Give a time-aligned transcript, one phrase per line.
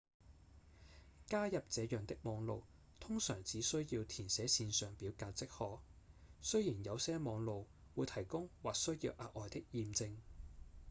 [1.27, 2.63] 加入這樣的網路
[2.99, 5.77] 通常只需要填寫線上表格即可；
[6.41, 10.15] 雖然有些網路會提供或需要額外的驗證